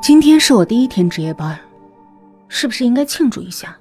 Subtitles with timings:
[0.00, 1.60] 今天是我第一天值夜班，
[2.48, 3.76] 是不是应该庆祝一下？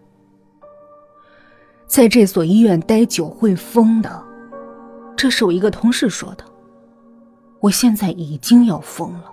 [1.87, 4.21] 在这所医院待久会疯的，
[5.15, 6.43] 这是我一个同事说的。
[7.61, 9.31] 我现在已经要疯了。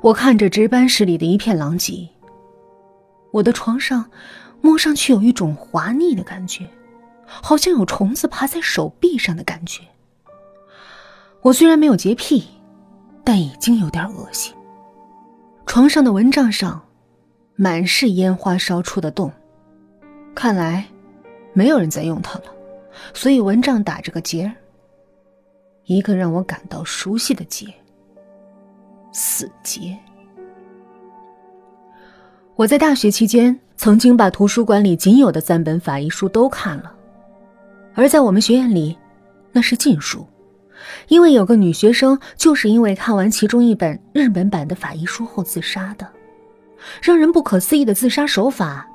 [0.00, 2.08] 我看着值班室里的一片狼藉，
[3.30, 4.10] 我的床上
[4.60, 6.68] 摸上去有一种滑腻的感觉，
[7.26, 9.82] 好像有虫子爬在手臂上的感觉。
[11.46, 12.44] 我虽然没有洁癖，
[13.22, 14.52] 但已经有点恶心。
[15.64, 16.84] 床上的蚊帐上
[17.54, 19.30] 满是烟花烧出的洞，
[20.34, 20.84] 看来
[21.52, 22.46] 没有人在用它了，
[23.14, 24.50] 所以蚊帐打着个结儿，
[25.84, 27.72] 一个让我感到熟悉的结。
[29.12, 29.96] 死结。
[32.56, 36.92] 我在大学期间曾经把图书馆里仅有的三本法医书都看了，
[37.94, 38.98] 而在我们学院里，
[39.52, 40.26] 那是禁书，
[41.08, 46.06] 因为有个女学生就是因为看完其中一本日本版的法医书后自杀的。
[47.02, 48.86] 让人不可思议的自杀手法，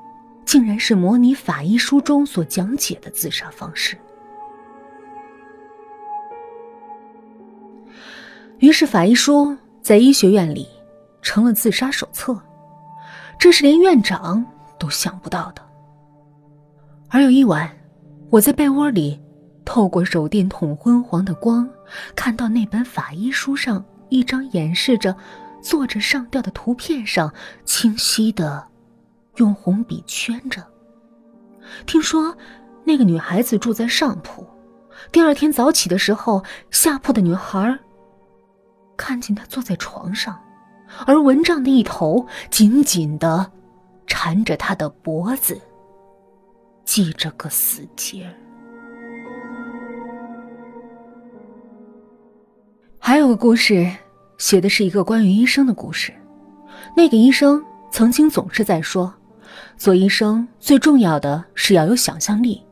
[0.44, 3.96] 竟然是模拟法医书中所讲解的自杀方式。
[8.58, 9.56] 于是法医书。
[9.82, 10.68] 在医学院里，
[11.22, 12.40] 成了自杀手册，
[13.36, 14.46] 这是连院长
[14.78, 15.62] 都想不到的。
[17.08, 17.68] 而有一晚，
[18.30, 19.20] 我在被窝里，
[19.64, 21.68] 透过手电筒昏黄的光，
[22.14, 25.16] 看到那本法医书上一张演示着
[25.62, 27.32] 坐着上吊的图片上，
[27.64, 28.66] 清晰的
[29.36, 30.62] 用红笔圈着。
[31.86, 32.36] 听说
[32.84, 34.46] 那个女孩子住在上铺，
[35.10, 37.78] 第二天早起的时候，下铺的女孩。
[38.96, 40.38] 看见他坐在床上，
[41.06, 43.50] 而蚊帐的一头紧紧的
[44.06, 45.60] 缠着他的脖子，
[46.84, 48.32] 系着个死结。
[53.04, 53.90] 还有个故事，
[54.38, 56.12] 写的是一个关于医生的故事。
[56.96, 59.12] 那个医生曾经总是在说，
[59.76, 62.62] 做医生最重要的是要有想象力，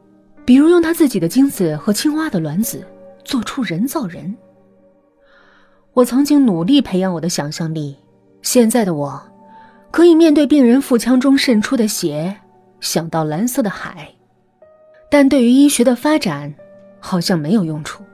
[0.44, 2.86] 比如用他自己的精子和青蛙的卵子
[3.24, 4.32] 做出人造人。
[5.94, 7.96] 我曾经努力培养我的想象力，
[8.40, 9.20] 现在的我，
[9.90, 12.36] 可以面对病人腹腔中渗出的血，
[12.78, 14.08] 想到蓝色的海，
[15.10, 16.54] 但对于医学的发展，
[17.00, 18.04] 好像没有用处。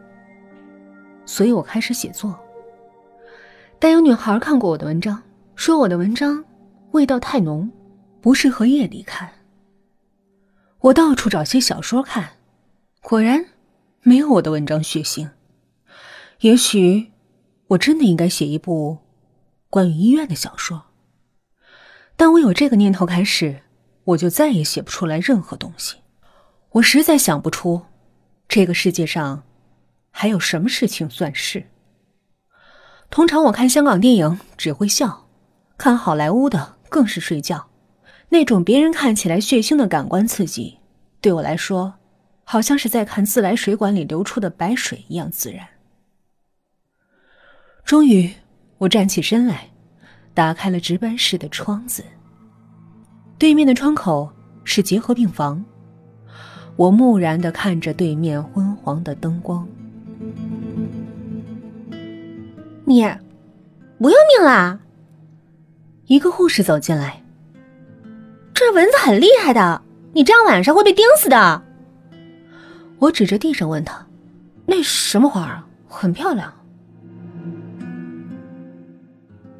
[1.26, 2.34] 所以我开始写作。
[3.78, 5.22] 但有女孩看过我的文章，
[5.54, 6.42] 说我的文章
[6.92, 7.70] 味道太浓，
[8.22, 9.28] 不适合夜里看。
[10.78, 12.30] 我到处找些小说看，
[13.02, 13.44] 果然
[14.00, 15.28] 没有我的文章血腥。
[16.40, 17.12] 也许。
[17.70, 18.98] 我真的应该写一部
[19.68, 20.84] 关于医院的小说。
[22.16, 23.62] 当我有这个念头开始，
[24.04, 25.96] 我就再也写不出来任何东西。
[26.70, 27.82] 我实在想不出，
[28.46, 29.42] 这个世界上
[30.18, 31.66] 还有什么事情算是。
[33.10, 35.28] 通常我看香港电影只会笑，
[35.76, 37.68] 看好莱坞的更是睡觉。
[38.30, 40.78] 那种别人看起来血腥的感官刺激，
[41.20, 41.92] 对我来说，
[42.44, 45.68] 好像是在看自来水管里流出的白水一样自然。
[47.84, 48.32] 终于，
[48.78, 49.68] 我站起身来，
[50.32, 52.02] 打开了值班室的窗子。
[53.36, 54.32] 对面的窗口
[54.64, 55.62] 是结核病房。
[56.74, 59.68] 我木然的看着对面昏黄的灯光。
[62.88, 63.02] 你，
[63.98, 64.78] 不要命啦！
[66.06, 67.20] 一个护士走进来。
[68.54, 69.82] 这蚊子很厉害的，
[70.12, 71.62] 你这样晚上会被叮死的。
[73.00, 74.06] 我指着地上问他
[74.64, 75.66] ：“那什么花啊？
[75.88, 76.54] 很漂亮。”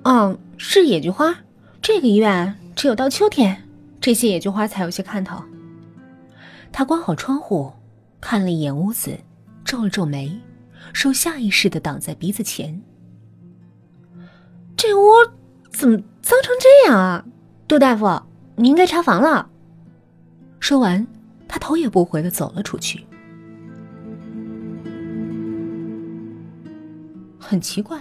[0.04, 1.36] 嗯，是野菊花。
[1.82, 3.60] 这个医院只有到秋天，
[4.00, 5.42] 这些野菊花才有些看头。
[6.70, 7.72] 他关好窗户，
[8.20, 9.18] 看了一眼屋子，
[9.64, 10.40] 皱了皱眉，
[10.92, 12.80] 手下意识的挡在鼻子前。
[14.86, 15.10] 这屋
[15.72, 17.24] 怎么脏成这样啊？
[17.66, 18.22] 杜大夫，
[18.54, 19.50] 你应该查房了。
[20.60, 21.04] 说完，
[21.48, 23.04] 他头也不回的走了出去。
[27.36, 28.00] 很奇怪。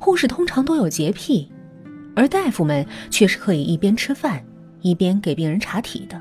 [0.00, 1.48] 护士通常都有洁癖，
[2.16, 4.44] 而大夫们却是可以一边吃饭
[4.80, 6.20] 一边给病人查体的。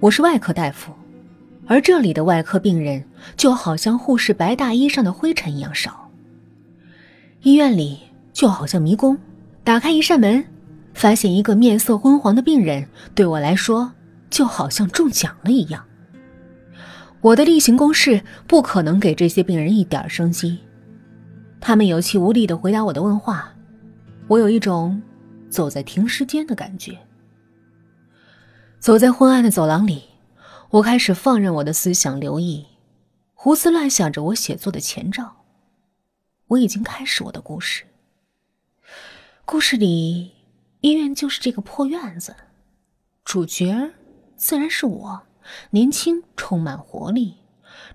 [0.00, 0.94] 我是外科大夫，
[1.66, 3.04] 而这里的外科病人
[3.36, 6.10] 就好像护士白大衣上的灰尘一样少。
[7.42, 8.00] 医院里
[8.36, 9.16] 就好像迷宫，
[9.64, 10.44] 打开一扇门，
[10.92, 13.90] 发现一个面色昏黄的病人，对我来说
[14.28, 15.82] 就好像中奖了一样。
[17.22, 20.58] 我的例行公事不可能给这些病人一点生机。
[21.62, 23.50] 他们有气无力的回答我的问话，
[24.28, 25.00] 我有一种
[25.48, 26.94] 走在停尸间的感觉。
[28.78, 30.02] 走在昏暗的走廊里，
[30.68, 32.66] 我开始放任我的思想流溢，
[33.32, 35.36] 胡思乱想着我写作的前兆。
[36.48, 37.82] 我已经开始我的故事。
[39.48, 40.32] 故事里，
[40.80, 42.34] 医院就是这个破院子，
[43.24, 43.92] 主角
[44.34, 45.22] 自然是我，
[45.70, 47.36] 年轻，充满活力，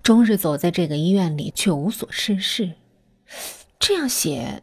[0.02, 2.72] 终日走在这个医院里，却无所事事。
[3.78, 4.62] 这样写，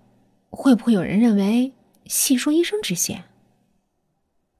[0.49, 1.73] 会不会有人认为
[2.07, 3.25] 细说医生之嫌？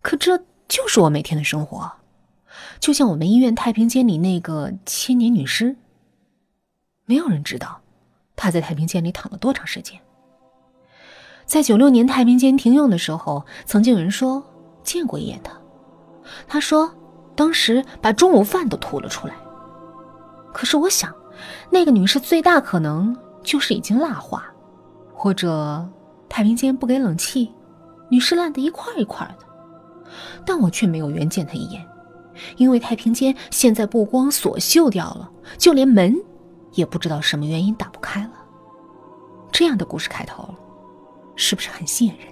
[0.03, 1.93] 可这就是我每天的生活，
[2.79, 5.75] 就像我们医院太平间里那个千年女尸。
[7.05, 7.81] 没有人知道，
[8.35, 9.99] 她在太平间里躺了多长时间。
[11.49, 14.43] 在九六年太平间停用的时候，曾经有人说
[14.83, 15.51] 见过一眼她，
[16.47, 16.93] 他说
[17.35, 19.33] 当时把中午饭都吐了出来。
[20.53, 21.11] 可是我想，
[21.71, 24.45] 那个女士最大可能就是已经蜡化，
[25.11, 25.83] 或者
[26.29, 27.51] 太平间不给冷气，
[28.09, 29.45] 女士烂得一块一块的。
[30.45, 31.83] 但我却没有缘见她一眼，
[32.57, 36.15] 因为太平间现在不光锁锈掉了，就连门
[36.73, 38.33] 也不知道什么原因打不开了。
[39.51, 40.47] 这样的故事开头，
[41.39, 42.27] 是不是很吸引人？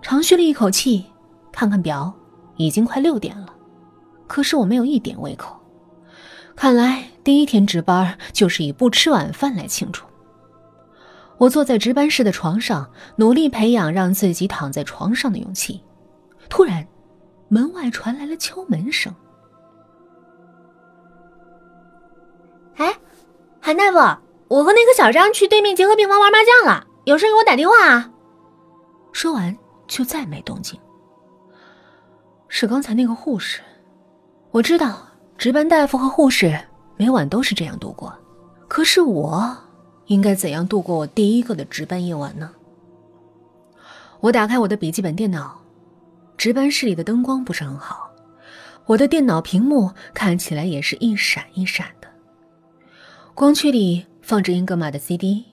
[0.00, 1.04] 长吁了一口气，
[1.52, 2.10] 看看表，
[2.56, 3.54] 已经快六点了。
[4.26, 5.54] 可是我没有一点胃口，
[6.56, 10.02] 看来第一天值班就是以不吃晚饭来庆祝。
[11.36, 15.78] 我坐在值班室的床上，努力培养让自己躺在床上的勇气。
[16.48, 16.86] 突然，
[17.48, 19.14] 门外传来了敲门声。
[22.76, 22.94] 哎，
[23.60, 24.22] 韩大夫，
[24.54, 28.08] 我和那个小张去对面结核病房玩麻将了，有事给我打电话啊。
[29.10, 29.56] 说完
[29.88, 30.78] 就再没动静。
[32.46, 33.60] 是刚才那个护士，
[34.52, 36.56] 我知道值班大夫和护士
[36.96, 38.16] 每晚都是这样度过，
[38.68, 39.56] 可是我。
[40.08, 42.50] 应该怎样度过我第一个的值班夜晚呢？
[44.20, 45.58] 我打开我的笔记本电脑，
[46.36, 48.10] 值班室里的灯光不是很好，
[48.84, 52.08] 我的电脑屏幕看起来也是一闪一闪的。
[53.32, 55.44] 光驱里放着英格玛的 CD，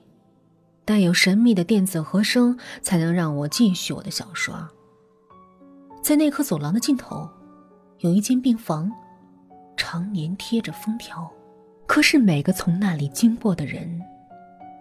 [0.86, 4.66] 带有神秘的电子和声才能让我继续我的小说。
[6.02, 7.30] 在那颗走廊的尽头，
[7.98, 8.90] 有一间病房，
[9.76, 11.30] 常年贴着封条，
[11.86, 14.02] 可是每个从那里经过的人。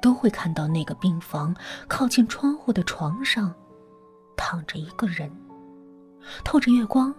[0.00, 1.54] 都会看到那个病房
[1.86, 3.52] 靠近窗户的床上，
[4.34, 5.30] 躺着一个人。
[6.42, 7.14] 透着月光，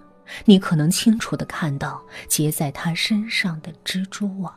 [0.45, 4.51] 你可能清楚的看到结在他身上的蜘蛛网。